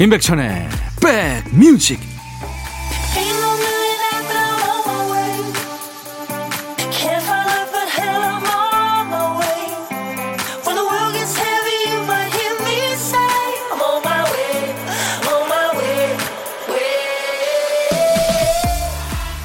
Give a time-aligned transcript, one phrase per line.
[0.00, 0.66] 임백천의
[1.52, 2.00] 백뮤직.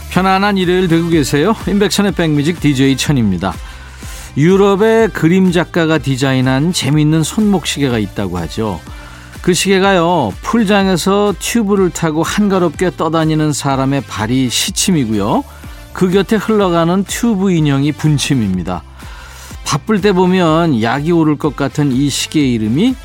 [0.09, 1.53] 편안한 일요일 되고 계세요.
[1.67, 3.53] 임백천의 백뮤직 DJ 천입니다.
[4.37, 8.79] 유럽의 그림 작가가 디자인한 재미있는 손목시계가 있다고 하죠
[9.45, 15.43] 그 시계가요, 풀장에서 튜브를 타고 한가롭게 떠다니는 사람의 발이 시침이고요.
[15.93, 18.81] 그 곁에 흘러가는 튜브 인형이 분침입니다.
[19.63, 22.95] 바쁠 때 보면 약이 오를 것 같은 이 시계의 이름이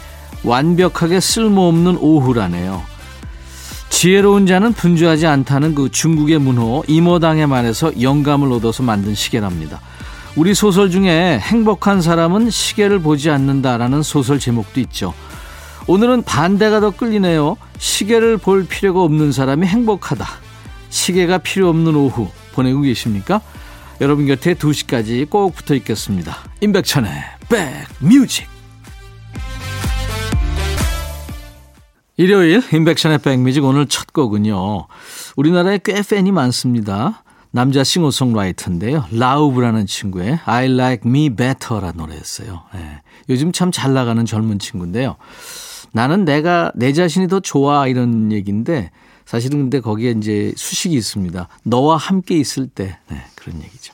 [0.43, 2.85] 완벽하게 쓸모없는 오후라네요.
[3.91, 9.79] 지혜로운 자는 분주하지 않다는 그 중국의 문호 이모당의 말에서 영감을 얻어서 만든 시계랍니다.
[10.37, 15.13] 우리 소설 중에 행복한 사람은 시계를 보지 않는다라는 소설 제목도 있죠.
[15.91, 17.57] 오늘은 반대가 더 끌리네요.
[17.79, 20.24] 시계를 볼 필요가 없는 사람이 행복하다.
[20.88, 23.41] 시계가 필요 없는 오후 보내고 계십니까?
[24.01, 26.37] 여러분 곁에 2시까지 꼭 붙어 있겠습니다.
[26.61, 27.11] 임백천의
[28.01, 28.46] 백뮤직
[32.16, 34.87] 일요일 임백천의 백뮤직 오늘 첫 곡은요.
[35.35, 37.24] 우리나라에 꽤 팬이 많습니다.
[37.51, 39.07] 남자 싱어송라이터인데요.
[39.11, 42.63] 라우브라는 친구의 I Like Me Better라는 노래였어요.
[42.74, 43.02] 네.
[43.29, 45.16] 요즘 참 잘 나가는 젊은 친구인데요.
[45.93, 48.91] 나는 내가 내 자신이 더 좋아 이런 얘기인데
[49.24, 51.49] 사실은 근데 거기에 이제 수식이 있습니다.
[51.65, 53.93] 너와 함께 있을 때 네, 그런 얘기죠.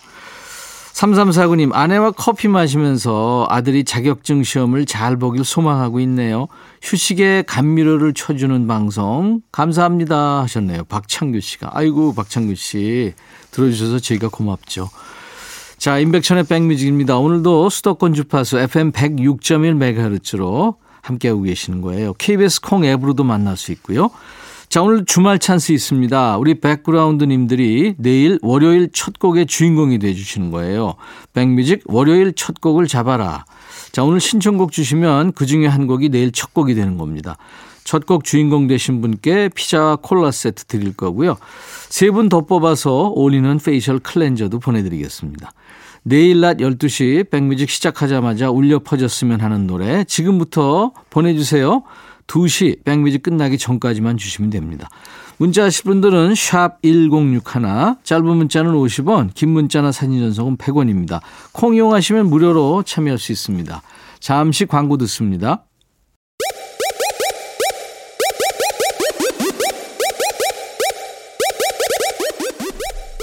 [0.96, 6.48] 3349님 아내와 커피 마시면서 아들이 자격증 시험을 잘 보길 소망하고 있네요.
[6.80, 10.84] 휴식에 감미료를 쳐주는 방송 감사합니다 하셨네요.
[10.84, 13.12] 박창규 씨가 아이고 박창규 씨
[13.50, 14.88] 들어주셔서 저희가 고맙죠.
[15.76, 17.18] 자 임백천의 백뮤직입니다.
[17.18, 22.12] 오늘도 수도권 주파수 FM 106.1MHz로 함께하고 계시는 거예요.
[22.14, 24.10] KBS 콩 앱으로도 만날 수 있고요.
[24.68, 26.38] 자, 오늘 주말 찬스 있습니다.
[26.38, 30.94] 우리 백그라운드님들이 내일 월요일 첫 곡의 주인공이 돼주시는 거예요.
[31.32, 33.44] 백뮤직 월요일 첫 곡을 잡아라.
[33.92, 37.36] 자, 오늘 신청곡 주시면 그 중에 한 곡이 내일 첫 곡이 되는 겁니다.
[37.84, 41.36] 첫 곡 주인공 되신 분께 피자와 콜라 세트 드릴 거고요.
[41.88, 45.52] 세 분 더 뽑아서 all-in-one facial cleanser도 보내드리겠습니다.
[46.08, 51.82] 내일 낮 12시 백뮤직 시작하자마자 울려 퍼졌으면 하는 노래 지금부터 보내주세요.
[52.28, 54.88] 2시 백뮤직 끝나기 전까지만 주시면 됩니다.
[55.36, 57.42] 문자 하실 분들은 샵 1061,
[58.04, 61.20] 짧은 문자는 50원, 긴 문자나 사진 전송은 100원입니다.
[61.50, 63.82] 콩 이용하시면 무료로 참여할 수 있습니다.
[64.20, 65.64] 잠시 광고 듣습니다.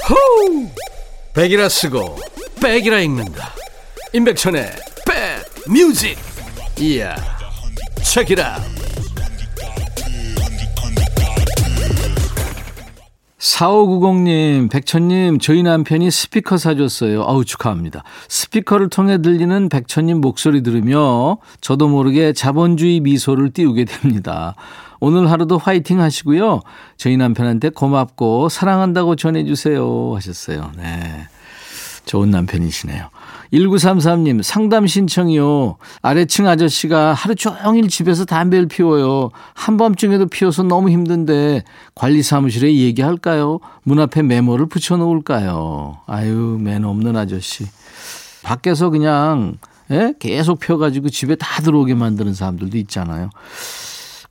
[0.09, 0.67] 호우!
[1.33, 2.33] 백이라 쓰고
[2.63, 3.49] 백이라 읽는다
[4.13, 4.71] 임백천의
[5.05, 6.17] 백 뮤직
[6.79, 7.13] 이야
[8.01, 8.57] 책이라
[13.37, 17.23] 4590님, 백천님, 저희 남편이 스피커 사줬어요.
[17.23, 18.03] 아우, 축하합니다.
[18.29, 24.55] 스피커를 통해 들리는 백천님 목소리 들으며 저도 모르게 자본주의 미소를 띄우게 됩니다.
[25.01, 26.61] 오늘 하루도 화이팅 하시고요.
[26.95, 30.15] 저희 남편한테 고맙고 사랑한다고 전해주세요.
[30.15, 30.71] 하셨어요.
[30.77, 31.27] 네.
[32.05, 33.09] 좋은 남편이시네요.
[33.53, 35.77] 1933님, 상담 신청이요.
[36.01, 39.29] 아래층 아저씨가 하루 종일 집에서 담배를 피워요.
[39.53, 43.59] 한밤중에도 피워서 너무 힘든데 관리 사무실에 얘기할까요?
[43.83, 45.99] 문 앞에 메모를 붙여놓을까요?
[46.07, 47.67] 아유, 매너 없는 아저씨.
[48.41, 49.57] 밖에서 그냥,
[49.91, 50.13] 예?
[50.19, 53.29] 계속 펴가지고 집에 다 들어오게 만드는 사람들도 있잖아요.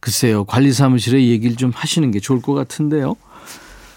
[0.00, 3.14] 글쎄요, 관리 사무실에 얘기를 좀 하시는 게 좋을 것 같은데요.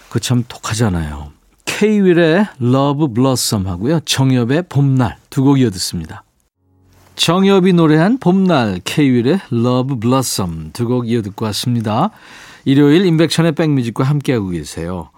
[0.08, 1.35] 그 참 독하잖아요.
[1.76, 4.00] 케이윌의 Love Blossom 하고요.
[4.00, 6.24] 정엽의 봄날 두 곡 이어 듣습니다.
[7.16, 12.10] 정엽이 노래한 봄날 케이윌의 Love Blossom 두 곡 이어 듣고 왔습니다.
[12.64, 15.10] 일요일 임백천의 백뮤직과 함께하고 계세요.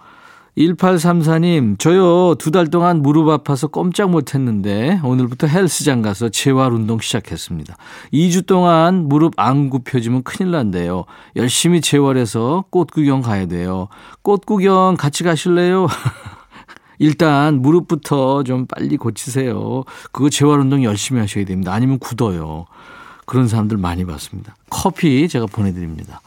[0.57, 6.99] 1834님, 저요, 두 달 동안 무릎 아파서 꼼짝 못 했는데, 오늘부터 헬스장 가서 재활 운동
[6.99, 7.77] 시작했습니다.
[8.11, 11.05] 2주 동안 무릎 안 굽혀지면 큰일 난대요.
[11.37, 13.87] 열심히 재활해서 꽃 구경 가야 돼요.
[14.23, 15.87] 꽃 구경 같이 가실래요?
[16.99, 19.83] 일단 무릎부터 좀 빨리 고치세요.
[20.11, 21.73] 그거 재활 운동 열심히 하셔야 됩니다.
[21.73, 22.67] 아니면 굳어요.
[23.25, 24.55] 그런 사람들 많이 봤습니다.
[24.69, 26.21] 커피 제가 보내드립니다.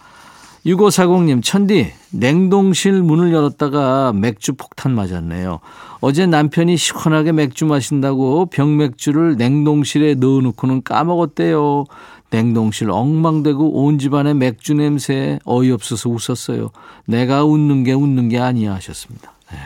[0.65, 5.59] 6540님, 천디, 냉동실 문을 열었다가 맥주 폭탄 맞았네요.
[6.01, 11.85] 어제 남편이 시원하게 맥주 마신다고 병맥주를 냉동실에 넣어놓고는 까먹었대요.
[12.31, 16.71] 냉동실 엉망되고 온 집안에 맥주 냄새 어이없어서 웃었어요.
[17.07, 19.33] 내가 웃는 게 웃는 게 아니야 하셨습니다.
[19.51, 19.59] 네.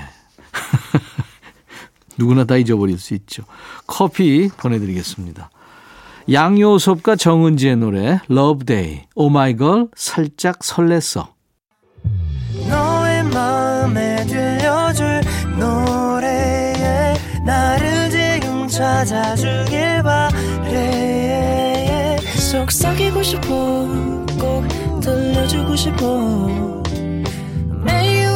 [2.19, 3.45] 누구나 다 잊어버릴 수 있죠.
[3.87, 5.51] 커피 보내드리겠습니다.
[6.33, 11.29] 양요섭과 정은지의 노래 Love Day, 오마이걸 살짝 설렜어.
[12.69, 15.21] 너의 마음에 들려줄
[15.59, 17.15] 노래에
[17.45, 21.07] 나를 지금 찾아주길 바래
[22.51, 23.49] 속삭이고 싶어
[24.41, 26.83] 꼭 들려주고 싶어
[27.85, 28.36] 매우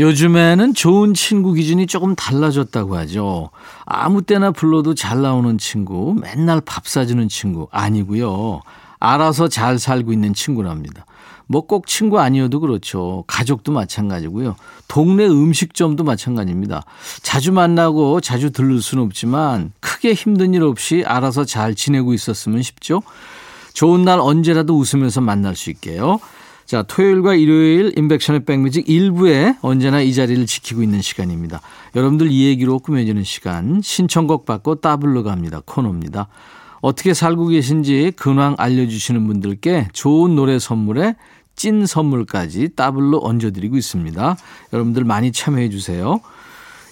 [0.00, 3.50] 요즘에는 좋은 친구 기준이 조금 달라졌다고 하죠.
[3.84, 8.62] 아무 때나 불러도 잘 나오는 친구, 맨날 밥 사주는 친구 아니고요.
[8.98, 11.04] 알아서 잘 살고 있는 친구랍니다.
[11.46, 13.24] 뭐 꼭 친구 아니어도 그렇죠.
[13.26, 14.56] 가족도 마찬가지고요.
[14.88, 16.82] 동네 음식점도 마찬가지입니다.
[17.22, 23.02] 자주 만나고 자주 들를 수는 없지만 크게 힘든 일 없이 알아서 잘 지내고 있었으면 싶죠.
[23.74, 26.20] 좋은 날 언제라도 웃으면서 만날 수 있게요.
[26.70, 31.60] 자, 토요일과 일요일 인백션의 백뮤직 1부에 언제나 이 자리를 지키고 있는 시간입니다.
[31.96, 35.62] 여러분들 이 얘기로 꾸며지는 시간 신청곡 받고 따블로 갑니다.
[35.66, 36.28] 코너입니다.
[36.80, 41.16] 어떻게 살고 계신지 근황 알려주시는 분들께 좋은 노래 선물에
[41.56, 44.36] 찐 선물까지 따블로 얹어드리고 있습니다.
[44.72, 46.20] 여러분들 많이 참여해 주세요.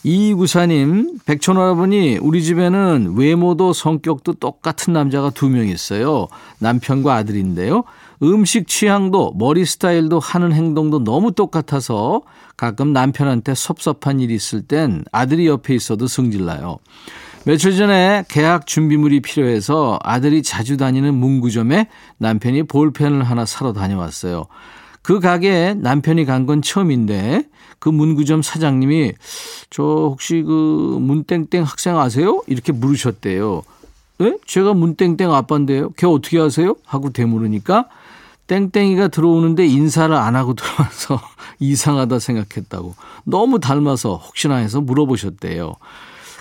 [0.03, 6.29] 이구사님, 백촌할아버니, 우리 집에는 외모도 성격도 똑같은 남자가 두 명 있어요.
[6.61, 7.85] 남편과 아들인데요.
[8.23, 12.23] 음식 취향도 머리 스타일도 하는 행동도 너무 똑같아서
[12.57, 16.79] 가끔 남편한테 섭섭한 일이 있을 땐 아들이 옆에 있어도 승질나요.
[17.45, 21.87] 며칠 전에 계약 준비물이 필요해서 아들이 자주 다니는 문구점에
[22.19, 24.47] 남편이 볼펜을 하나 사러 다녀왔어요.
[25.03, 27.45] 그 가게에 남편이 간 건 처음인데
[27.79, 29.13] 그 문구점 사장님이
[29.71, 32.43] 저 혹시 그 문땡땡 학생 아세요?
[32.49, 33.63] 이렇게 물으셨대요.
[34.23, 34.37] 예?
[34.45, 35.91] 제가 문땡땡 아빠인데요.
[35.97, 36.75] 걔 어떻게 아세요?
[36.85, 37.87] 하고 되물으니까
[38.49, 41.21] 땡땡이가 들어오는데 인사를 안 하고 들어와서
[41.61, 42.95] 이상하다 생각했다고.
[43.25, 45.75] 너무 닮아서 혹시나 해서 물어보셨대요.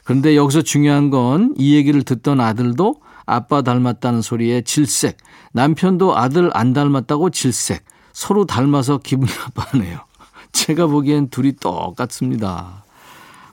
[0.04, 2.96] 그런데 여기서 중요한 건 이 얘기를 듣던 아들도
[3.26, 5.18] 아빠 닮았다는 소리에 질색,
[5.52, 7.84] 남편도 아들 안 닮았다고 질색,
[8.14, 10.00] 서로 닮아서 기분 나빠하네요.
[10.54, 12.86] 제가 보기엔 둘이 똑같습니다.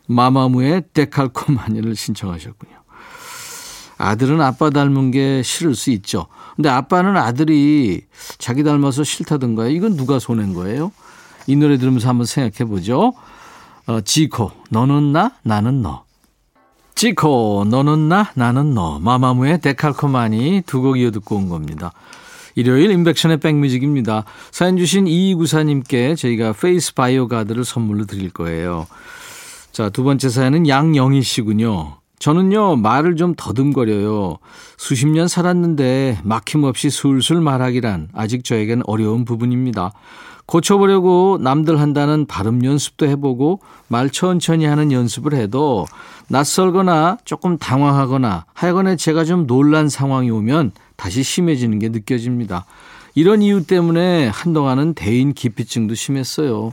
[0.06, 2.73] 마마무의 데칼코마니를 신청하셨군요.
[3.98, 6.26] 아들은 아빠 닮은 게 싫을 수 있죠.
[6.56, 8.02] 근데 아빠는 아들이
[8.38, 9.70] 자기 닮아서 싫다던가요?
[9.70, 10.92] 이건 누가 손낸 거예요?
[11.46, 13.12] 이 노래 들으면서 한번 생각해 보죠.
[13.86, 16.04] 어, 지코, 너는 나, 나는 너.
[16.94, 18.98] 지코, 너는 나, 나는 너.
[19.00, 21.92] 마마무의 데칼코마니 두 곡 이어 듣고 온 겁니다.
[22.54, 24.24] 일요일 임백천의 백뮤직입니다.
[24.52, 28.86] 사연 주신 이구사님께 저희가 페이스 바이오 가드를 선물로 드릴 거예요.
[29.72, 31.96] 자, 두 번째 사연은 양영희 씨군요.
[32.24, 34.38] 저는요, 말을 좀 더듬거려요.
[34.78, 39.92] 수십 년 살았는데 막힘없이 술술 말하기란 아직 저에겐 어려운 부분입니다.
[40.46, 45.84] 고쳐보려고 남들 한다는 발음 연습도 해보고 말 천천히 하는 연습을 해도
[46.28, 52.64] 낯설거나 조금 당황하거나 하여간에 제가 좀 놀란 상황이 오면 다시 심해지는 게 느껴집니다.
[53.14, 56.72] 이런 이유 때문에 한동안은 대인 기피증도 심했어요.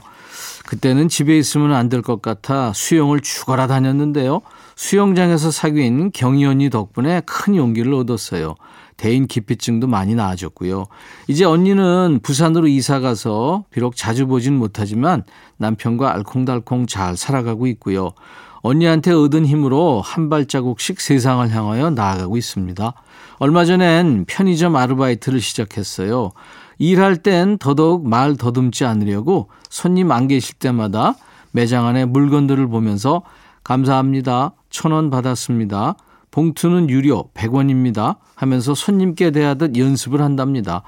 [0.64, 4.40] 그때는 집에 있으면 안 될 것 같아 수영을 죽어라 다녔는데요.
[4.76, 8.54] 수영장에서 사귄 경희 언니 덕분에 큰 용기를 얻었어요.
[8.96, 10.84] 대인 기피증도 많이 나아졌고요.
[11.26, 15.24] 이제 언니는 부산으로 이사 가서 비록 자주 보진 못하지만
[15.56, 18.12] 남편과 알콩달콩 잘 살아가고 있고요.
[18.60, 22.94] 언니한테 얻은 힘으로 한 발자국씩 세상을 향하여 나아가고 있습니다.
[23.38, 26.30] 얼마 전엔 편의점 아르바이트를 시작했어요.
[26.78, 31.16] 일할 땐 더더욱 말 더듬지 않으려고 손님 안 계실 때마다
[31.50, 33.22] 매장 안에 물건들을 보면서
[33.64, 34.52] 감사합니다.
[34.72, 35.94] 천원 받았습니다.
[36.32, 38.16] 봉투는 유료 100원입니다.
[38.34, 40.82] 하면서 손님께 대하듯 연습을 한답니다.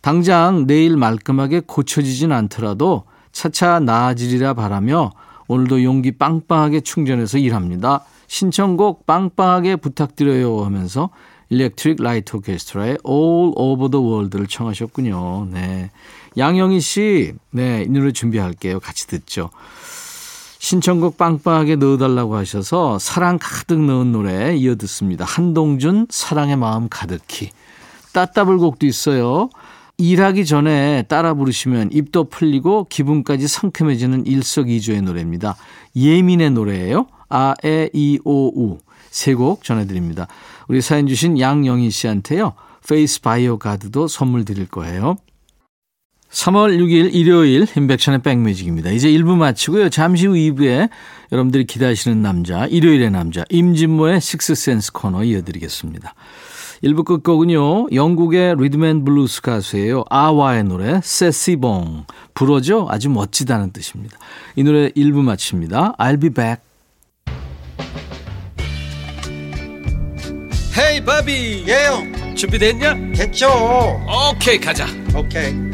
[0.00, 5.10] 당장 내일 말끔하게 고쳐지진 않더라도 차차 나아지리라 바라며
[5.48, 8.04] 오늘도 용기 빵빵하게 충전해서 일합니다.
[8.28, 11.10] 신청곡 빵빵하게 부탁드려요 하면서
[11.50, 15.48] Electric Light Orchestra의 All Over the World를 청하셨군요.
[15.50, 15.90] 네.
[16.36, 18.80] 양영희 씨, 네, 이 노래 준비할게요.
[18.80, 19.50] 같이 듣죠.
[20.68, 25.26] 신청곡 빵빵하게 넣어달라고 하셔서 사랑 가득 넣은 노래 이어 듣습니다.
[25.26, 27.50] 한동준 사랑의 마음 가득히.
[28.14, 29.50] 따따블 곡도 있어요.
[29.98, 35.54] 일하기 전에 따라 부르시면 입도 풀리고 기분까지 상큼해지는 일석이조의 노래입니다.
[35.94, 37.08] 예민의 노래예요.
[37.28, 38.78] 아, 에, 이, 오, 우.
[39.10, 40.28] 세 곡 전해드립니다.
[40.68, 42.54] 우리 사연 주신 양영희 씨한테요.
[42.88, 45.16] 페이스 바이오 가드도 선물 드릴 거예요.
[46.34, 48.90] 3월 6일 일요일 임백천의 백뮤직입니다.
[48.90, 49.88] 이제 1부 마치고요.
[49.88, 50.90] 잠시 후 2부에
[51.30, 56.14] 여러분들이 기다리시는 남자, 일요일의 남자 임진모의 Sixth Sense 코너 이어드리겠습니다.
[56.82, 57.90] 1부 끝곡은요.
[57.92, 60.04] 영국의 rhythm and blues 가수예요.
[60.10, 62.04] 아와의 노래 C'est si bon.
[62.34, 62.88] 불어죠?
[62.90, 64.18] 아주 멋지다는 뜻입니다.
[64.56, 65.94] 이 노래 1부 마칩니다.
[65.98, 66.62] I'll be back.
[70.76, 73.12] 헤이 바비 예영 준비됐냐?
[73.14, 73.46] 됐죠
[74.32, 74.86] 오케이 가자
[75.16, 75.73] 오케이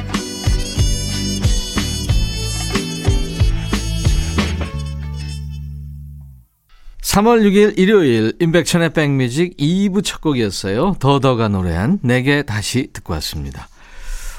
[7.01, 10.95] 3월 6일 일요일 인백천의 백뮤직 2부 첫 곡이었어요.
[10.99, 13.67] 더더가 노래한 내게 다시 듣고 왔습니다.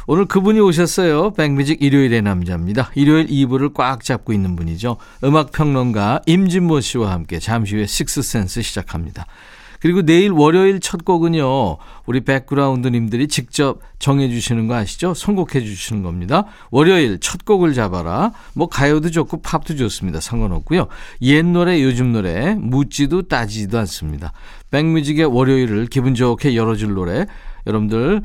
[0.07, 1.33] 오늘 그분이 오셨어요.
[1.33, 2.91] 백뮤직 일요일의 남자입니다.
[2.95, 4.97] 일요일 2부를 꽉 잡고 있는 분이죠.
[5.25, 9.27] 음악평론가 임진모 씨와 함께 잠시 후에 식스센스 시작합니다.
[9.83, 11.77] 그리고 내일 월요일 첫 곡은요.
[12.07, 15.13] 우리 백그라운드님들이 직접 정해주시는 거 아시죠?
[15.13, 16.45] 선곡해 주시는 겁니다.
[16.71, 18.31] 월요일 첫 곡을 잡아라.
[18.55, 20.21] 뭐 가요도 좋고 팝도 좋습니다.
[20.21, 20.87] 상관없고요.
[21.23, 24.33] 옛 노래 요즘 노래 묻지도 따지지도 않습니다.
[24.71, 27.27] 백뮤직의 월요일을 기분 좋게 열어줄 노래
[27.67, 28.23] 여러분들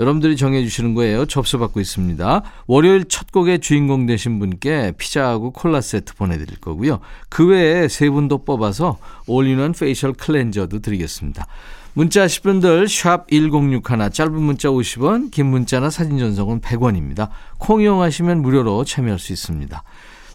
[0.00, 1.26] 여러분들이 정해주시는 거예요.
[1.26, 2.42] 접수 받고 있습니다.
[2.66, 7.00] 월요일 첫 곡의 주인공 되신 분께 피자하고 콜라 세트 보내드릴 거고요.
[7.28, 11.46] 그 외에 세 분도 뽑아서 all-in-one facial cleanser도 드리겠습니다.
[11.92, 17.28] 문자 하실 분들 샵 1061, 짧은 문자 50원, 긴 문자나 사진 전송은 100원입니다.
[17.58, 19.82] 콩 이용하시면 무료로 참여할 수 있습니다.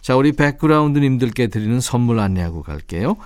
[0.00, 3.16] 자, 우리 background님들께 드리는 선물 안내하고 갈게요.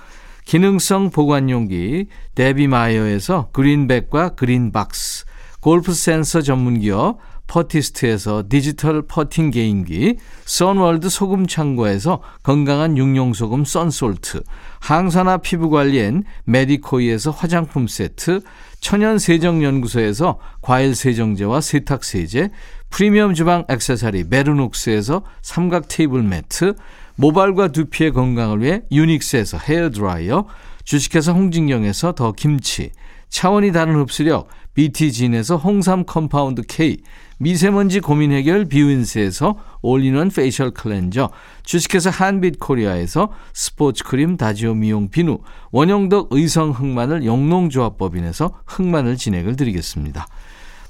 [0.45, 5.25] 기능성 보관용기 데비마이어에서 그린백과 그린박스
[5.61, 14.43] 골프 센서 전문기업 퍼티스트에서 디지털 퍼팅 게임기, 선월드 소금 창고에서 건강한 식용소금 썬솔트,
[14.79, 18.41] 항산화 피부관리엔 메디코이에서 화장품 세트,
[18.79, 22.49] 천연 세정연구소에서 과일 세정제와 세탁 세제,
[22.89, 26.75] 프리미엄 주방 액세서리 메르녹스에서 삼각 테이블 매트,
[27.15, 30.45] 모발과 두피의 건강을 위해 유닉스에서 헤어 드라이어,
[30.85, 32.91] 주식회사 홍진경에서 더 김치,
[33.29, 34.47] 차원이 다른 흡수력
[34.81, 36.97] BT진에서 홍삼 compound K,
[37.37, 41.29] 미세먼지 고민 해결 비윈스에서 all-in-one facial cleanser,
[41.63, 45.39] 주식회사 한빛 코리아에서 스포츠 크림 다지오 미용 비누,
[45.71, 50.25] 원형덕 의성 흑마늘 영농조합법인에서 흑마늘 진액을 드리겠습니다.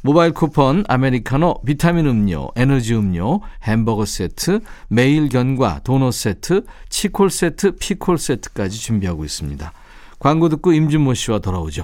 [0.03, 7.75] 모바일 쿠폰, 아메리카노, 비타민 음료, 에너지 음료, 햄버거 세트, 매일 견과, 도넛 세트, 치콜 세트,
[7.75, 9.73] 피콜 세트까지 준비하고 있습니다.
[10.17, 11.83] 광고 듣고 임준모 씨와 돌아오죠.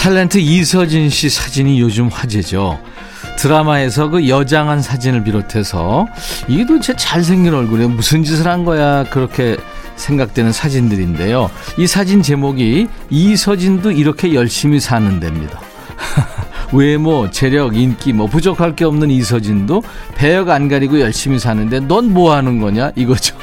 [0.00, 2.80] 탤런트 이서진 씨 사진이 요즘 화제죠.
[3.36, 6.06] 드라마에서 그 여장한 사진을 비롯해서
[6.48, 9.58] 이게 도대체 잘생긴 얼굴에 무슨 짓을 한 거야 그렇게
[9.96, 11.50] 생각되는 사진들인데요.
[11.76, 15.60] 이 사진 제목이 이서진도 이렇게 열심히 사는 데입니다.
[16.72, 19.82] 외모, 재력, 인기 뭐 부족할 게 없는 이서진도
[20.14, 23.36] 배역 안 가리고 열심히 사는데 넌 뭐 하는 거냐 이거죠.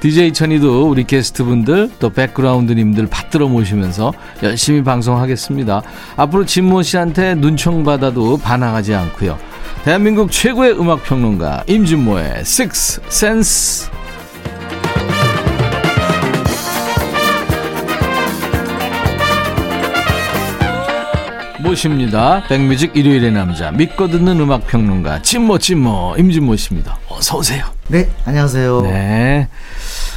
[0.00, 5.82] DJ 천이도 우리 게스트분들 또 백그라운드님들 받들어 모시면서 열심히 방송하겠습니다.
[6.16, 9.38] 앞으로 진모 씨한테 눈총 받아도 반항하지 않고요.
[9.84, 13.90] 대한민국 최고의 음악 평론가 임진모의 Six Sense.
[21.62, 22.42] 모십니다.
[22.48, 26.98] 백뮤직 일요일의 남자 믿고 듣는 음악 평론가 진모 진모 임진모 씨입니다.
[27.08, 27.66] 어서 오세요.
[27.88, 28.82] 네, 안녕하세요.
[28.82, 29.48] 네.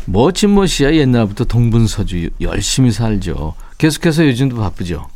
[0.06, 3.54] 뭐 진모 씨야 옛날부터 동분서주 열심히 살죠.
[3.78, 5.08] 계속해서 요즘도 바쁘죠.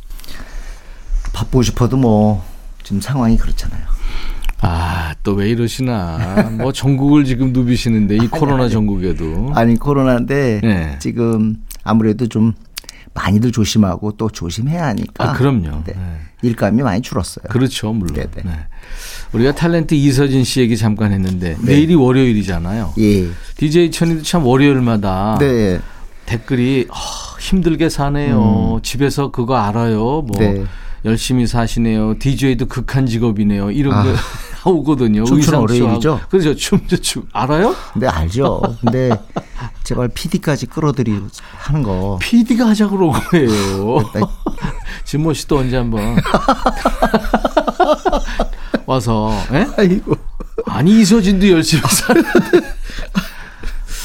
[1.32, 2.44] 바쁘고 싶어도 뭐
[2.82, 3.82] 지금 상황이 그렇잖아요.
[4.60, 6.50] 아, 또 왜 이러시나.
[6.58, 9.52] 뭐 전국을 지금 누비시는데 이 코로나 전국에도.
[9.54, 10.96] 아니 코로나인데 네.
[11.00, 12.54] 지금 아무래도 좀
[13.18, 15.30] 많이들 조심하고 또 조심해야 하니까.
[15.30, 15.82] 아, 그럼요.
[15.84, 15.92] 네.
[15.94, 16.18] 네.
[16.42, 17.44] 일감이 많이 줄었어요.
[17.50, 18.14] 그렇죠, 물론.
[18.14, 18.30] 네네.
[18.44, 18.52] 네.
[19.32, 22.94] 우리가 탤런트 이서진 씨 얘기 잠깐 했는데 내일이 월요일이잖아요.
[22.98, 23.28] 예.
[23.56, 25.80] DJ 천이도 참 월요일마다 네.
[26.26, 26.94] 댓글이 어,
[27.40, 28.80] 힘들게 사네요.
[28.82, 30.22] 집에서 그거 알아요.
[30.22, 30.38] 뭐 음.
[30.38, 30.64] 네.
[31.04, 32.18] 열심히 사시네요.
[32.18, 33.70] DJ도 극한 직업이네요.
[33.72, 34.02] 이런 아.
[34.04, 34.10] 거
[34.70, 35.24] 오거든요.
[35.24, 35.66] 춤추는?
[35.68, 36.20] 쇼하고.
[36.28, 36.54] 그렇죠.
[36.54, 37.74] 춤도 춤 알아요?
[37.92, 38.60] 근데 알죠.
[38.80, 39.10] 근데
[39.84, 41.20] 제발 PD까지 끌어들이
[41.56, 42.18] 하는 거.
[42.20, 43.98] PD가 그런 거예요.
[44.14, 44.20] 네.
[45.04, 46.16] 진모 씨도 언제 한번
[48.86, 49.66] 와서 예?
[49.76, 50.14] 아이고.
[50.66, 51.88] 아니 이서진도 열심히 아,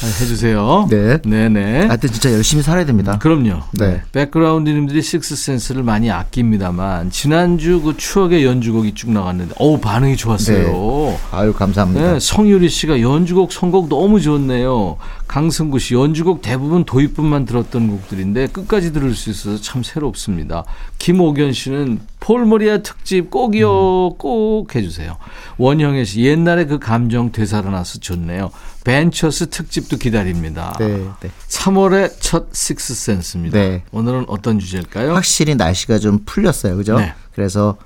[0.06, 0.88] 해주세요.
[0.90, 1.20] 네.
[1.22, 1.86] 네네.
[1.86, 3.18] 하여튼 진짜 열심히 살아야 됩니다.
[3.18, 3.60] 그럼요.
[3.78, 4.02] 네.
[4.12, 11.18] 백그라운드님들이 식스센스를 많이 아낍니다만 지난주 그 추억의 연주곡이 쭉 나갔는데 어우 반응이 좋았어요.
[11.32, 12.12] 아유 감사합니다.
[12.14, 14.96] 네, 성유리 씨가 연주곡 선곡 너무 좋네요.
[15.26, 20.64] 강승구 씨 연주곡 대부분 도입부만 들었던 곡들인데 끝까지 들을 수 있어서 참 새롭습니다.
[20.98, 25.16] 김옥연 씨는 폴모리아 특집 꼭이요 꼭 해주세요.
[25.58, 28.50] 원형혜 씨 옛날에 그 감정 되살아나서 좋네요.
[28.84, 30.74] 벤처스 특집도 기다립니다.
[30.78, 31.30] 네, 네.
[31.48, 33.58] 3월의 첫 Sixth Sense입니다.
[33.58, 33.82] 네.
[33.92, 35.14] 오늘은 어떤 주제일까요?
[35.14, 36.76] 확실히 날씨가 좀 풀렸어요.
[36.76, 36.98] 그죠?
[36.98, 37.14] 네.
[37.34, 37.76] 그래서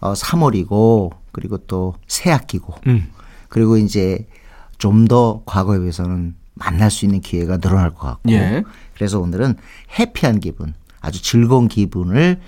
[0.00, 3.10] 어 3월이고 그리고 또 새 학기고 음.
[3.48, 4.26] 그리고 이제
[4.78, 8.62] 좀 더 과거에 비해서는 만날 수 있는 기회가 늘어날 것 같고 예.
[8.94, 9.56] 그래서 오늘은
[9.98, 12.40] 해피한 기분 아주 즐거운 기분을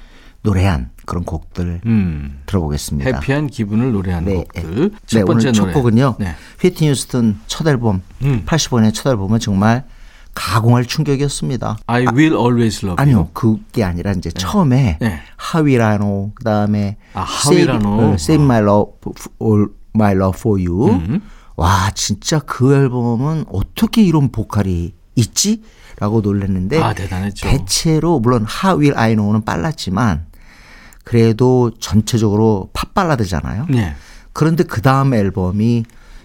[0.47, 2.39] 노래한 그런 곡들 음.
[2.47, 3.17] 들어보겠습니다.
[3.17, 4.63] 해피한 기분을 노래하는 네, 곡들.
[4.63, 4.91] 네.
[5.07, 5.73] 첫 네, 번째 오늘 첫 노래.
[5.73, 6.15] 곡은요.
[6.21, 6.35] 네.
[6.61, 8.45] 휘트니 휴스턴 첫 앨범 음.
[8.47, 9.85] 85년의 첫 앨범은 정말
[10.35, 11.79] 가공할 충격이었습니다.
[11.87, 12.97] I will always love you.
[12.99, 15.21] 아니요, 그게 아니라 이제 처음에 네.
[15.37, 17.89] 하위라노 그다음에 아, 하위라노.
[17.89, 18.93] Save, 어, Save My Love,
[19.43, 20.91] All My Love for You.
[20.91, 21.23] 음.
[21.57, 27.49] 와, 진짜 그 앨범은 어떻게 이런 보컬이 있지?라고 놀랐는데 아, 대단했죠.
[27.49, 30.27] 대체로 물론 How Will I Know는 빨랐지만
[31.07, 33.67] 그래도 전체적으로 팝 발라드잖아요.
[33.71, 33.95] 네.
[34.33, 35.85] 그런데 그 다음 앨범이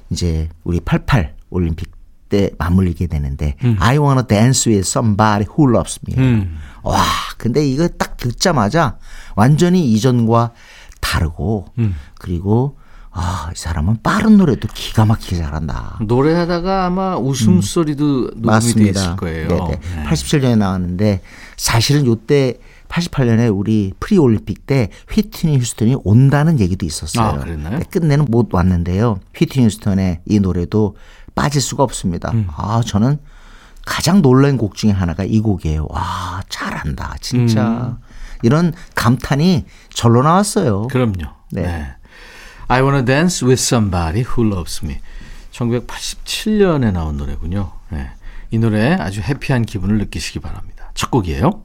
[0.09, 1.91] 이제 우리 88 올림픽
[2.29, 6.17] 때 맞물리게 되는데 I wanna dance with somebody who loves me.
[6.17, 6.57] 음.
[6.81, 6.99] 와,
[7.37, 8.97] 근데 이거 딱 듣자마자
[9.35, 10.53] 완전히 이전과
[10.99, 11.95] 다르고 음.
[12.17, 12.79] 그리고
[13.11, 15.99] 아, 이 사람은 빠른 노래도 기가 막히게 잘한다.
[16.01, 18.99] 노래하다가 아마 웃음소리도 녹음이 돼 맞습니다.
[18.99, 19.47] 있을 거예요.
[19.47, 19.67] 네네.
[19.69, 20.03] 네.
[20.09, 21.21] 87년에 나왔는데
[21.55, 22.57] 사실은 요때
[22.91, 27.25] 88년에 우리 프리 올림픽 때 휘트니 휴스턴이 온다는 얘기도 있었어요.
[27.25, 27.79] 아, 그랬나요?
[27.79, 29.19] 근데 끝내는 못 왔는데요.
[29.35, 30.95] 휘트니 휴스턴의 이 노래도
[31.33, 32.31] 빠질 수가 없습니다.
[32.31, 32.47] 음.
[32.55, 33.19] 아, 저는
[33.85, 35.87] 가장 놀란 곡 중에 하나가 이 곡이에요.
[35.89, 37.15] 와, 잘한다.
[37.21, 37.67] 진짜.
[37.67, 37.97] 음.
[38.43, 40.87] 이런 감탄이 절로 나왔어요.
[40.87, 41.27] 그럼요.
[41.51, 41.95] 네.
[42.67, 44.97] I wanna dance with somebody who loves me.
[45.51, 47.71] 1987년에 나온 노래군요.
[47.89, 48.09] 네.
[48.51, 50.91] 이 노래 아주 해피한 기분을 느끼시기 바랍니다.
[50.93, 51.63] 첫 곡이에요.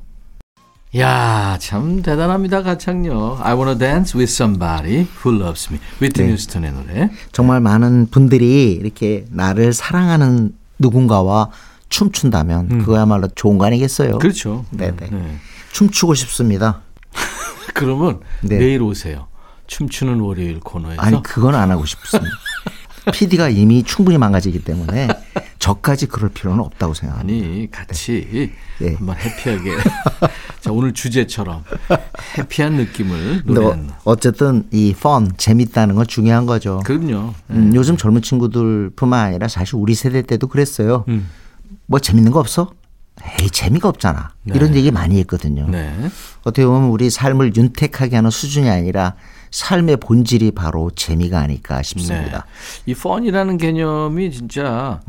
[0.98, 3.40] 야, 참 대단합니다, 가창력.
[3.44, 5.78] I wanna dance with somebody who loves me.
[6.00, 6.32] 위트니 네.
[6.32, 7.10] 휴스턴의 노래.
[7.32, 11.50] 정말 많은 분들이 이렇게 나를 사랑하는 누군가와
[11.90, 14.14] 춤춘다면 그거야말로 좋은 거 아니겠어요?
[14.14, 14.18] 음.
[14.18, 14.64] 그렇죠.
[14.70, 15.08] 네네.
[15.10, 15.38] 네.
[15.72, 16.80] 춤추고 싶습니다.
[17.74, 18.56] 그러면 네.
[18.58, 19.26] 내일 오세요.
[19.66, 21.02] 춤추는 월요일 코너에서.
[21.02, 22.30] 아니 그건 안 하고 싶습니다.
[23.12, 25.08] PD가 이미 충분히 망가지기 때문에
[25.66, 27.44] 저까지 그럴 필요는 없다고 생각합니다.
[27.46, 28.94] 아니 같이 네.
[28.94, 29.70] 한번 해피하게
[30.60, 31.64] 자 오늘 주제처럼
[32.38, 36.80] 해피한 느낌을 어, 노래하는 어쨌든 이 펀 재밌다는 건 중요한 거죠.
[36.84, 41.04] 그럼요 음, 요즘 젊은 친구들뿐만 아니라 사실 우리 세대 때도 그랬어요.
[41.08, 41.28] 음.
[41.86, 42.72] 뭐 재밌는 거 없어?
[43.40, 44.34] 에이 재미가 없잖아.
[44.44, 45.66] 이런 얘기 많이 했거든요.
[45.68, 45.92] 네
[46.44, 49.14] 어떻게 보면 우리 삶을 윤택하게 하는 수준이 아니라
[49.50, 52.46] 삶의 본질이 바로 재미가 아닐까 싶습니다.
[52.84, 52.92] 네.
[52.92, 55.00] 이 펀이라는 개념이 진짜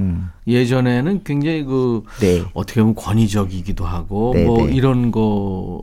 [0.47, 2.19] 예전에는 굉장히 그 음.
[2.19, 2.43] 네.
[2.53, 4.73] 어떻게 보면 권위적이기도 하고 네, 뭐 네.
[4.73, 5.81] 이런 거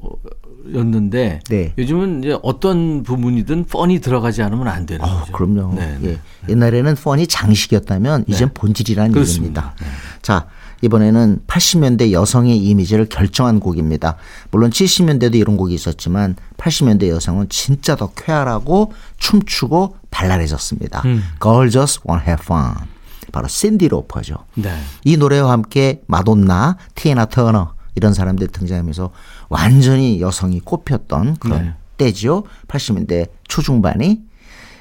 [0.72, 1.74] 였는데 네.
[1.76, 5.32] 요즘은 이제 어떤 부분이든 펀이 들어가지 않으면 안 되는 어, 거죠.
[5.32, 5.74] 그럼요.
[5.74, 6.06] 네, 예.
[6.08, 6.18] 네.
[6.48, 9.74] 옛날에는 펀이 장식이었다면 이젠 본질이라는 그렇습니다.
[9.78, 9.86] 네.
[9.86, 10.20] 얘기입니다.
[10.22, 10.46] 자,
[10.82, 14.16] 이번에는 80년대 여성의 이미지를 결정한 곡입니다.
[14.50, 21.02] 물론 70년대도 이런 곡이 있었지만 80년대 여성은 진짜 더 쾌활하고 춤추고 발랄해졌습니다.
[21.04, 21.22] 음.
[21.42, 22.74] Girl Just Want Have Fun.
[23.32, 24.36] 바로 샌디 로퍼죠.
[24.54, 24.72] 네.
[25.04, 29.10] 이 노래와 함께 마돈나, 티에나 터너 이런 사람들 등장하면서
[29.48, 31.74] 완전히 여성이 꼽혔던 그런 네.
[31.96, 32.44] 때지요.
[32.68, 34.20] 80년대 초중반이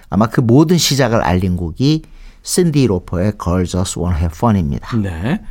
[0.09, 2.03] 아마 그 모든 시작을 알린 곡이
[2.43, 4.97] 신디 로퍼의 Girl Just Wanna Have Fun입니다.
[4.97, 5.41] 네.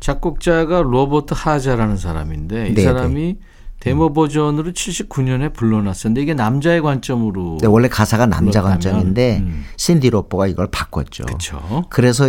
[0.00, 3.38] 작곡자가 로버트 해저드라는 사람인데 이 네, 사람이
[3.80, 9.64] 데모 버전으로 79년에 불러놨었는데 이게 남자의 관점으로 네, 원래 가사가 남자 그렇다면, 관점인데 음.
[9.76, 11.24] 신디 로퍼가 이걸 바꿨죠.
[11.24, 11.84] 그렇죠.
[11.90, 12.26] 그래서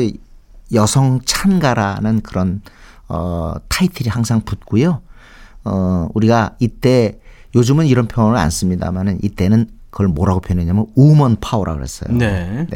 [0.73, 2.61] 여성 찬가라는 그런
[3.07, 5.01] 어 타이틀이 항상 붙고요.
[5.63, 7.19] 어 우리가 이때
[7.55, 12.15] 요즘은 이런 표현을 안 씁니다만은 이때는 그걸 뭐라고 표현했냐면 woman power라 그랬어요.
[12.15, 12.67] 네.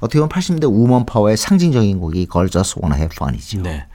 [0.00, 3.62] 어떻게 보면 80년대 woman power의 상징적인 곡이 Girl Just Wanna Have Fun이죠.
[3.62, 3.86] 네.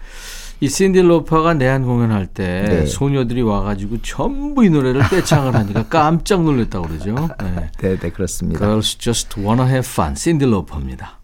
[0.61, 2.85] 이 신디 로퍼가 내한 공연할 때 네.
[2.85, 7.15] 소녀들이 와가지고 전부 이 노래를 떼창을 하니까 깜짝 놀랐다고 그러죠.
[7.41, 7.69] 네.
[7.79, 8.59] 네, 네, 그렇습니다.
[8.59, 11.19] Girls Just Wanna Have Fun, 신디 로퍼입니다.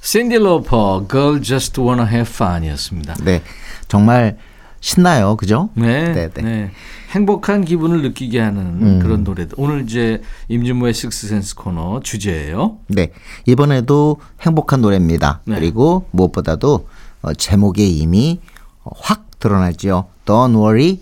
[0.00, 3.14] 신디 로퍼, Girl Just Wanna Have Fun이었습니다.
[3.22, 3.40] 네.
[3.86, 4.36] 정말
[4.80, 5.36] 신나요.
[5.36, 5.70] 그죠?
[5.74, 6.70] 네, 네, 네, 네.
[7.10, 8.98] 행복한 기분을 느끼게 하는 음.
[9.00, 9.54] 그런 노래들.
[9.58, 12.78] 오늘 이제 임진모의 식스센스 코너 주제예요.
[12.88, 13.12] 네.
[13.46, 15.40] 이번에도 행복한 노래입니다.
[15.44, 15.56] 네.
[15.56, 16.88] 그리고 무엇보다도
[17.22, 18.40] 어, 제목에 이미
[18.82, 20.08] 어, 확 드러나죠.
[20.24, 21.00] Don't worry,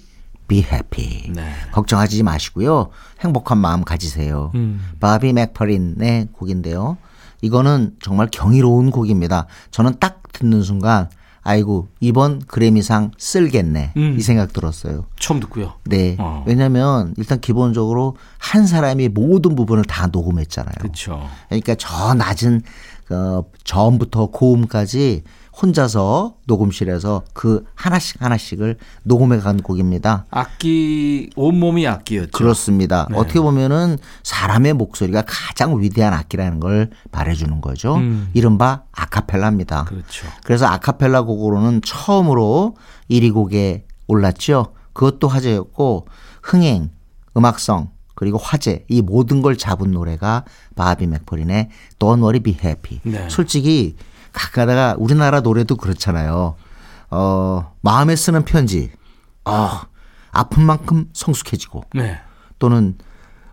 [0.48, 1.30] be happy.
[1.34, 1.52] 네.
[1.72, 2.88] 걱정하지 마시고요.
[3.20, 4.50] 행복한 마음 가지세요.
[4.54, 4.80] 음.
[5.00, 6.96] 바비 맥퍼린의 곡인데요.
[7.42, 9.46] 이거는 정말 경이로운 곡입니다.
[9.70, 11.08] 저는 딱 듣는 순간
[11.48, 14.16] 아이고 이번 그래미상 쓸겠네 음.
[14.18, 15.06] 이 생각 들었어요.
[15.18, 15.72] 처음 듣고요.
[15.84, 16.14] 네.
[16.18, 16.44] 어.
[16.46, 20.74] 왜냐하면 일단 기본적으로 한 사람이 모든 부분을 다 녹음했잖아요.
[20.78, 21.26] 그렇죠.
[21.48, 22.60] 그러니까 저 낮은
[23.08, 25.22] 어, 저음부터 고음까지
[25.60, 30.26] 혼자서 녹음실에서 그 하나씩 하나씩을 녹음해 간 곡입니다.
[30.30, 32.30] 악기 온몸이 악기였죠.
[32.30, 33.08] 그렇습니다.
[33.10, 33.16] 네.
[33.16, 37.96] 어떻게 보면은 사람의 목소리가 가장 위대한 악기라는 걸 말해 주는 거죠.
[37.96, 38.30] 음.
[38.34, 39.84] 이른바 아카펠라입니다.
[39.84, 40.26] 그렇죠.
[40.44, 42.76] 그래서 아카펠라 곡으로는 처음으로
[43.10, 44.74] 1위 곡에 올랐죠.
[44.92, 46.06] 그것도 화제였고
[46.42, 46.90] 흥행,
[47.36, 50.44] 음악성 그리고 화제 이 모든 걸 잡은 노래가
[50.74, 51.68] 바비 맥퍼린의
[52.00, 53.00] Don't Worry Be Happy.
[53.04, 53.28] 네.
[53.28, 53.94] 솔직히
[54.32, 56.56] 가끔가다가 우리나라 노래도 그렇잖아요.
[57.10, 58.90] 어 마음에 쓰는 편지.
[59.44, 59.86] 아
[60.30, 62.20] 아픈 만큼 성숙해지고 네.
[62.58, 62.96] 또는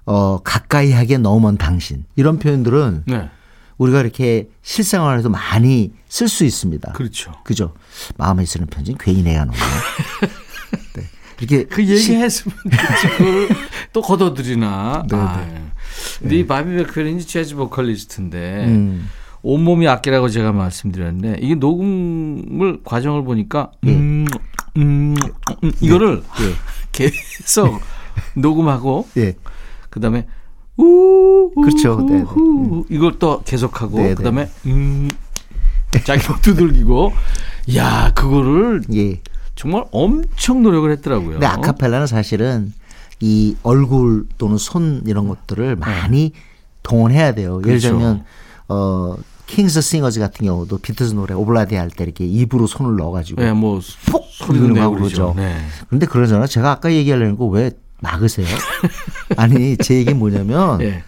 [0.05, 3.29] 어 가까이 하기에 너무 먼 당신 이런 표현들은 네.
[3.77, 6.93] 우리가 이렇게 실생활에서 많이 쓸 수 있습니다.
[6.93, 7.33] 그렇죠.
[7.43, 7.73] 그죠?
[8.17, 9.57] 마음에 쓰는 편지는 괜히 내가 놓네.
[10.95, 11.03] 네.
[11.39, 12.57] 이렇게 그 얘기했으면
[13.17, 13.49] 그걸
[13.91, 15.05] 또 걷어들이나.
[15.09, 15.45] 네, 아,
[16.21, 16.35] 네.
[16.35, 19.09] 이 바비 베크린이 재즈 보컬리스트인데 음.
[19.45, 23.91] 온몸이 악기라고 제가 말씀드렸는데 이게 녹음을 과정을 보니까 예.
[23.91, 24.25] 음,
[24.77, 25.15] 음,
[25.63, 26.53] 음, 이거를 예.
[26.91, 27.79] 계속
[28.35, 29.35] 녹음하고 예.
[29.91, 30.25] 그다음에
[30.77, 32.01] 우 그렇죠.
[32.09, 32.21] 네, 네.
[32.23, 34.15] 우, 이걸 또 계속하고 네, 네.
[34.15, 35.09] 그다음에 음
[36.05, 37.13] 자기 막 두들기고
[37.75, 39.21] 야 그거를 예.
[39.53, 41.33] 정말 엄청 노력을 했더라고요.
[41.33, 42.73] 근데 아카펠라는 사실은
[43.19, 46.33] 이 얼굴 또는 손 이런 것들을 많이
[46.81, 47.57] 동원해야 돼요.
[47.59, 47.89] 예를 그렇죠.
[47.89, 48.25] 들면
[48.69, 49.15] 어
[49.47, 54.25] 킹스 싱어즈 같은 경우도 비트스 노래 오블라디 할 때 이렇게 입으로 손을 넣어가지고 네, 뭐폭
[54.31, 55.33] 소리도 내고 그러죠.
[55.35, 55.57] 네.
[55.89, 56.47] 근데 그러잖아.
[56.47, 58.47] 제가 아까 얘기하려는 거 왜 막으세요?
[59.37, 61.03] 아니 제 얘기는 뭐냐면 예.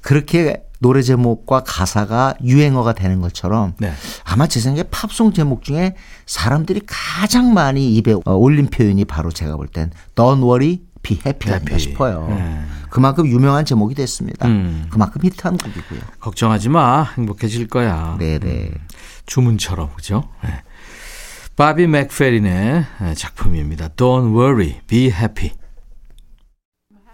[0.00, 3.92] 그렇게 노래 제목과 가사가 유행어가 되는 것처럼 네.
[4.24, 5.94] 아마 제 생각에 팝송 제목 중에
[6.26, 11.52] 사람들이 가장 많이 입에 어, 올린 표현이 바로 제가 볼 땐 Don't worry, be happy
[11.52, 11.78] Happy.
[11.78, 12.26] 싶어요.
[12.28, 12.60] 네.
[12.92, 14.46] 그만큼 유명한 제목이 됐습니다.
[14.46, 14.86] 음.
[14.90, 16.00] 그만큼 히트한 곡이고요.
[16.20, 17.04] 걱정하지 마.
[17.16, 18.16] 행복해질 거야.
[18.18, 18.70] 네네.
[19.24, 20.28] 주문처럼 그죠?
[20.44, 20.62] 네.
[21.56, 22.84] 바비 맥페린의
[23.16, 23.88] 작품입니다.
[23.88, 25.52] Don't worry, be happy.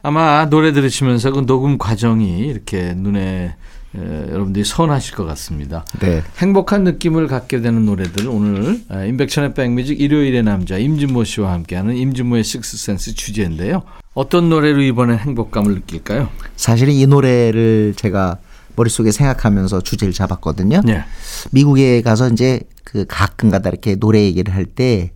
[0.02, 3.54] 아마 노래 들으시면서 그 녹음 과정이 이렇게 눈에 에,
[3.96, 5.85] 여러분들이 선하실 것 같습니다.
[6.01, 6.22] 네.
[6.38, 12.44] 행복한 느낌을 갖게 되는 노래들 오늘 에, 임백천의 백뮤직 일요일의 남자 임진모 씨와 함께하는 임진모의
[12.44, 13.83] 식스센스 주제인데요.
[14.14, 16.29] 어떤 노래로 이번엔 행복감을 느낄까요?
[16.57, 18.38] 사실은 이 노래를 제가
[18.77, 20.83] 머릿속에 생각하면서 주제를 잡았거든요.
[20.85, 21.03] 네.
[21.51, 25.12] 미국에 가서 이제 그 가끔가다 이렇게 노래 얘기를 할 때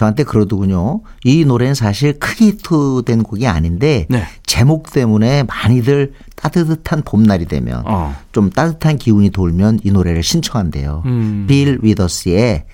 [0.00, 1.02] 저한테 그러더군요.
[1.24, 4.22] 이 노래는 사실 크게 히트된 곡이 아닌데 네.
[4.46, 8.16] 제목 때문에 많이들 따뜻한 봄날이 되면 어.
[8.32, 11.02] 좀 따뜻한 기운이 돌면 이 노래를 신청한대요.
[11.04, 11.44] 음.
[11.46, 12.64] 빌 위더스의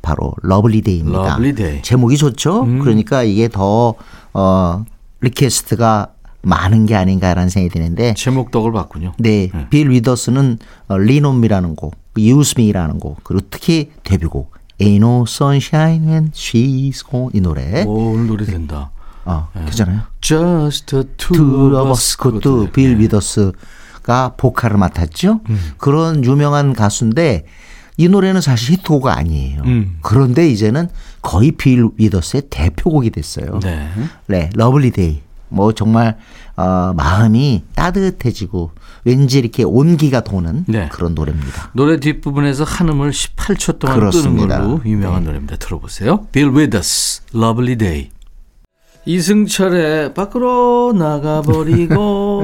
[0.00, 1.18] 바로 Lovely Day입니다.
[1.18, 1.82] Lovely Day.
[1.82, 2.62] 제목이 좋죠?
[2.62, 2.78] 음.
[2.78, 3.94] 그러니까 이게 더
[4.32, 4.84] 어,
[5.20, 9.12] request가 많은 게 아닌가라는 생각이 드는데 제목 덕을 봤군요.
[9.18, 14.96] 네, 빌 위더스는 어, Lean on Me라는 곡, Use Me라는 곡, 그리고 특히 데뷔곡 Ain't
[14.96, 17.84] No Sunshine When She's Gone 이 노래.
[17.84, 18.90] 오, 오늘 노래 된다.
[19.24, 20.00] 어, 괜찮아요.
[20.20, 22.16] Just the two of us.
[22.16, 25.40] 그것도 빌 위더스가 보컬을 맡았죠.
[25.76, 27.44] 그런 유명한 가수인데
[27.98, 29.62] 이 노래는 사실 히트곡 아니에요.
[29.66, 29.98] 음.
[30.00, 30.88] 그런데 이제는
[31.20, 33.60] 거의 빌 위더스의 대표곡이 됐어요.
[33.62, 33.90] 네.
[34.26, 35.20] 네, Lovely Day.
[35.50, 36.16] 뭐 정말
[36.60, 38.72] 어, 마음이 따뜻해지고
[39.04, 40.90] 왠지 이렇게 온기가 도는 네.
[40.92, 41.70] 그런 노래입니다.
[41.72, 44.58] 노래 뒷부분에서 한음을 18초 동안 그렇습니다.
[44.58, 45.56] 끄는 걸로 유명한 노래입니다.
[45.56, 46.26] 들어보세요.
[46.32, 48.10] Bill Withers, Lovely Day.
[49.06, 52.36] 이승철의 밖으로 나가버리고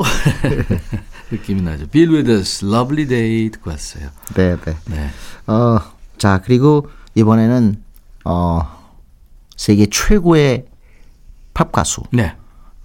[1.30, 1.86] 느낌이 나죠.
[1.86, 4.08] Bill Withers, Lovely Day 듣고 왔어요.
[4.34, 4.76] 네, 네.
[4.86, 5.10] 네.
[5.46, 5.78] 어,
[6.18, 7.80] 자, 그리고 이번에는
[8.24, 8.62] 어,
[9.56, 10.66] 세계 최고의
[11.54, 12.02] 팝 가수.
[12.10, 12.34] 네.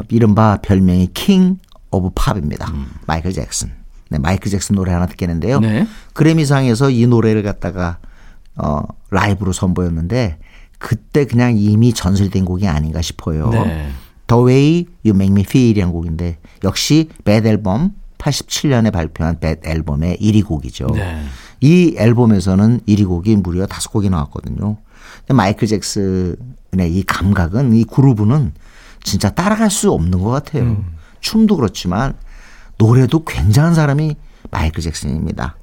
[0.09, 1.57] 이른바 별명이 King
[1.91, 2.71] of Pop입니다.
[2.71, 2.87] 음.
[3.05, 3.71] 마이클 잭슨.
[4.09, 5.59] 네, 마이클 잭슨 노래 하나 듣겠는데요.
[5.59, 5.87] 네.
[6.13, 7.97] 그래미상에서 이 노래를 갖다가
[8.55, 8.81] 어,
[9.11, 10.37] 라이브로 선보였는데
[10.77, 13.49] 그때 그냥 이미 전설된 곡이 아닌가 싶어요.
[13.49, 13.89] 네.
[14.27, 20.45] The Way You Make Me Feel이라는 곡인데 역시 Bad 앨범 87년에 발표한 Bad 앨범의 1위
[20.45, 20.87] 곡이죠.
[20.93, 21.23] 네.
[21.61, 24.77] 이 앨범에서는 1위 곡이 무려 다섯 곡이 나왔거든요.
[25.19, 26.37] 근데 마이클 잭슨의
[26.89, 28.53] 이 감각은 이 groove는
[29.03, 30.63] 진짜 따라갈 수 없는 것 같아요.
[30.63, 30.95] 음.
[31.21, 32.13] 춤도 그렇지만
[32.77, 34.15] 노래도 굉장한 사람이
[34.51, 35.55] 마이클 잭슨입니다.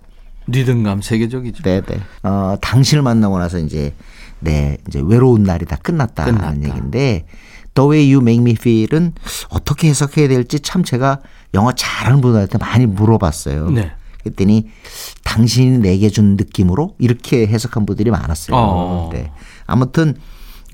[0.49, 1.62] 리듬감 세계적이죠.
[1.62, 2.01] 네네.
[2.22, 3.94] 어, 당신을 만나고 나서 이제
[4.38, 6.68] 네 이제 외로운 날이 다 끝났다는 끝났다.
[6.68, 7.27] 얘기인데
[7.75, 9.12] The Way You Make Me Feel은
[9.49, 11.20] 어떻게 해석해야 될지 참 제가
[11.55, 13.70] 영어 잘하는 분들한테 많이 물어봤어요.
[13.70, 13.92] 네.
[14.22, 14.68] 그랬더니
[15.25, 18.57] 당신이 내게 준 느낌으로 이렇게 해석한 분들이 많았어요.
[18.57, 19.11] 어.
[19.12, 19.31] 네.
[19.66, 20.16] 아무튼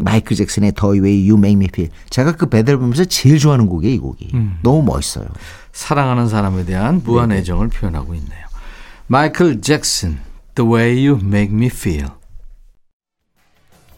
[0.03, 3.99] 마이클 잭슨의 Way You Make Me Feel 제가 그 배달 보면서 제일 좋아하는 곡이 이
[3.99, 4.59] 곡이 음.
[4.63, 5.27] 너무 멋있어요.
[5.73, 8.47] 사랑하는 사람에 대한 무한 애정을 표현하고 있네요.
[9.07, 10.19] 마이클 잭슨,
[10.55, 12.09] The Way You Make Me Feel.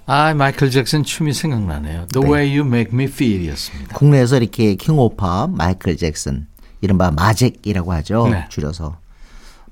[0.06, 2.06] 아, 마이클 잭슨 춤이 생각나네요.
[2.08, 2.32] The 네.
[2.32, 3.96] Way You Make Me Feel이었습니다.
[3.96, 6.46] 국내에서 이렇게 킹오파 마이클 잭슨
[6.82, 8.28] 이른바 마잭이라고 하죠.
[8.28, 8.44] 네.
[8.50, 8.98] 줄여서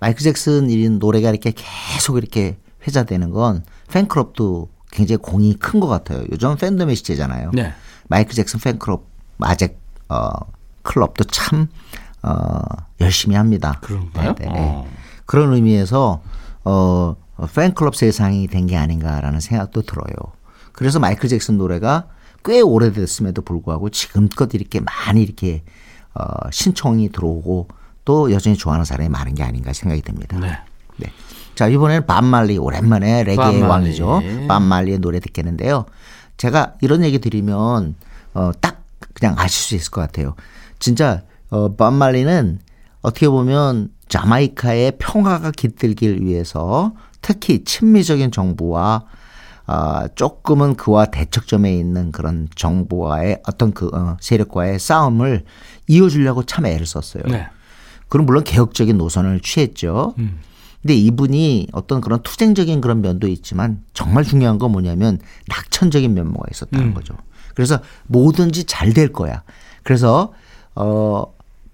[0.00, 6.22] 마이클 잭슨 이런 노래가 이렇게 계속 이렇게 회자되는 건 팬클럽도 굉장히 공이 큰 것 같아요.
[6.30, 7.50] 요즘 팬덤의 시대잖아요.
[7.54, 7.72] 네.
[8.08, 9.04] 마이클 잭슨 팬클럽
[9.38, 10.28] 마잭 어,
[10.82, 11.66] 클럽도 참
[12.22, 12.60] 어,
[13.00, 13.78] 열심히 합니다.
[13.82, 14.34] 그런가요?
[14.36, 14.52] 네네.
[14.54, 14.86] 어.
[15.26, 16.22] 그런 의미에서
[16.64, 17.16] 어,
[17.54, 20.14] 팬클럽 세상이 된 게 아닌가라는 생각도 들어요.
[20.72, 22.06] 그래서 마이클 잭슨 노래가
[22.44, 25.62] 꽤 오래됐음에도 불구하고 지금껏 이렇게 많이 이렇게
[26.14, 27.68] 어, 신청이 들어오고
[28.04, 30.38] 또 여전히 좋아하는 사람이 많은 게 아닌가 생각이 듭니다.
[30.38, 30.58] 네.
[30.98, 31.06] 네.
[31.54, 33.62] 자, 이번에는 밥 말리 오랜만에 레게 밥 말리.
[33.62, 34.22] 왕이죠.
[34.48, 35.84] 밥 말리의 노래 듣겠는데요.
[36.36, 37.94] 제가 이런 얘기 드리면
[38.34, 38.82] 어, 딱
[39.14, 40.34] 그냥 아실 수 있을 것 같아요.
[40.78, 42.58] 진짜 어, 밥 말리는
[43.02, 49.04] 어떻게 보면 자마이카의 평화가 깃들길 위해서 특히 친미적인 정부와
[49.66, 55.44] 아, 조금은 그와 대척점에 있는 그런 정부와의 어떤 그 어, 세력과의 싸움을
[55.86, 57.22] 이어주려고 참 애를 썼어요.
[57.28, 57.46] 네.
[58.08, 60.14] 그럼 물론 개혁적인 노선을 취했죠.
[60.82, 65.18] 근데 이분이 어떤 그런 투쟁적인 그런 면도 있지만 정말 중요한 건 뭐냐면
[65.48, 67.14] 낙천적인 면모가 있었다는 거죠.
[67.54, 69.42] 그래서 뭐든지 잘 될 거야.
[69.84, 70.32] 그래서
[70.74, 71.24] 어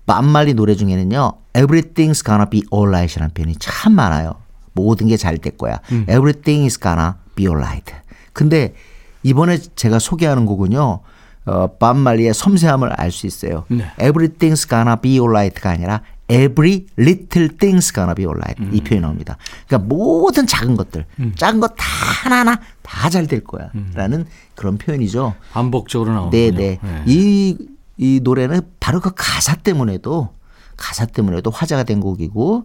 [0.07, 1.33] 만말리 노래 중에는요.
[1.55, 4.35] Everything's gonna be alright이라는 표현이 참 많아요.
[4.75, 5.81] 모든 게 잘 될 거야.
[6.03, 7.95] Everything is gonna be alright.
[8.33, 8.75] 근데
[9.23, 11.01] 이번에 제가 소개하는 곡은요.
[11.47, 13.65] 어, 반말리의 섬세함을 알 수 있어요.
[13.69, 13.85] 네.
[13.99, 19.39] Everything's gonna be alright가 아니라 Every little thing's gonna be alright 이 표현이 나옵니다.
[19.67, 21.85] 그러니까 모든 작은 것들, 작은 것 다
[22.25, 25.35] 하나하나 다 잘 될 거야라는 그런 표현이죠.
[25.53, 26.51] 반복적으로 나오는군요.
[26.53, 26.81] 네네.
[27.07, 27.57] 이,
[27.97, 30.31] 이 노래는 바로 그 가사 때문에도
[30.77, 32.65] 가사 때문에도 화제가 된 곡이고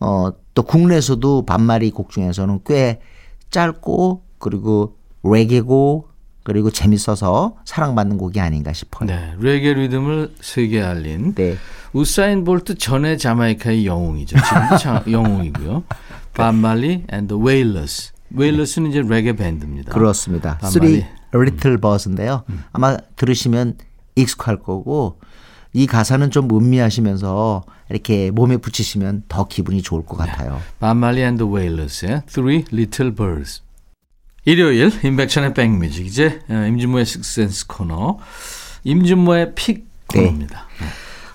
[0.00, 3.00] 어, 또 국내에서도 반마리 곡 중에서는 꽤
[3.50, 6.08] 짧고 그리고 레게고
[6.42, 9.06] 그리고 재밌어서 사랑받는 곡이 아닌가 싶어요.
[9.08, 9.34] 네.
[9.38, 11.56] 레게 리듬을 세계에 알린 네.
[11.92, 14.36] 우사인 볼트 전에 자마이카의 영웅이죠.
[14.38, 15.84] 지금도 자- 영웅이고요.
[16.34, 18.12] 반말리 and the Wailers.
[18.34, 19.92] 웨일러스는 이제 레게 밴드입니다.
[19.92, 20.56] 그렇습니다.
[20.58, 20.72] 반말이.
[20.80, 22.44] Three Little Birds인데요.
[22.72, 23.76] 아마 들으시면
[24.16, 25.18] 익숙할 거고
[25.74, 30.60] 이 가사는 좀 음미하시면서 이렇게 몸에 붙이시면 더 기분이 좋을 것 같아요.
[30.80, 33.62] 반말리 and the Wailers의 Three Little Birds.
[34.44, 38.18] 일요일 임백천의 백뮤직 이제 어, 임진모의 식센스 코너
[38.84, 40.18] 임진모의 픽 네.
[40.20, 40.66] 코너입니다.
[40.80, 40.86] 네.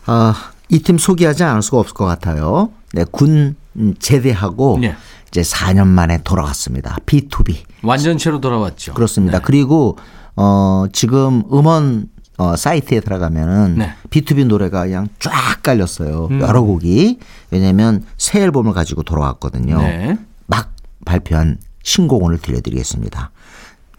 [0.07, 2.69] 아, 이 팀 소개하지 않을 수가 없을 것 같아요.
[2.93, 4.95] 네, 군 음, 제대하고 네.
[5.29, 6.97] 이제 4년 만에 돌아왔습니다.
[7.05, 7.57] B2B.
[7.83, 8.93] 완전체로 돌아왔죠.
[8.93, 9.39] 그렇습니다.
[9.39, 9.43] 네.
[9.45, 9.97] 그리고
[10.35, 13.93] 어 지금 음원 어 사이트에 들어가면은 네.
[14.09, 15.31] B2B 노래가 그냥 쫙
[15.63, 16.27] 깔렸어요.
[16.31, 16.41] 음.
[16.41, 17.19] 여러 곡이.
[17.51, 19.77] 왜냐면 새 앨범을 가지고 돌아왔거든요.
[19.79, 20.17] 네.
[20.47, 20.73] 막
[21.05, 21.57] 발표한
[21.87, 23.31] 신곡 오늘 들려드리겠습니다.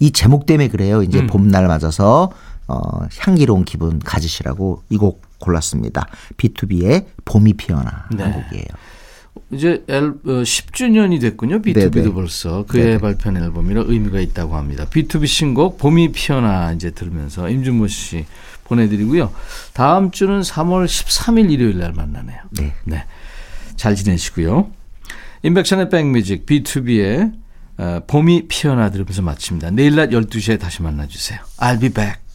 [0.01, 0.99] 이 제목 때문에 그래요.
[0.99, 1.05] 음.
[1.05, 2.31] 이제 봄날 맞아서
[2.69, 2.79] 어,
[3.19, 6.07] 향기로운 기분 가지시라고 이 곡 골랐습니다.
[6.37, 8.25] B2B의 봄이 피어나 한 네.
[8.25, 8.67] 곡이에요.
[9.53, 11.63] 이제 앨, 어, 10주년이 됐군요.
[11.63, 12.13] B2B도 네네.
[12.13, 12.99] 벌써 그해 네네.
[12.99, 14.85] 발표한 앨범이라 의미가 있다고 합니다.
[14.85, 18.27] B2B 신곡 봄이 피어나 이제 들으면서 임준모 씨
[18.65, 19.33] 보내드리고요.
[19.73, 22.39] 다음 주는 3월 13일 일요일 날 만나네요.
[22.51, 22.75] 네.
[22.85, 23.05] 네.
[23.77, 24.69] 잘 지내시고요.
[25.45, 27.48] 인백션의 백뮤직 B2B의 어,
[28.07, 29.71] 봄이 피어나 들으면서 마칩니다.
[29.71, 31.41] 내일 낮 12시에 다시 만나주세요.
[31.59, 32.28] I'll be back.